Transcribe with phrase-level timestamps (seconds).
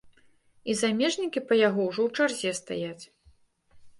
[0.71, 3.03] І замежнікі па яго ўжо ў чарзе стаяць.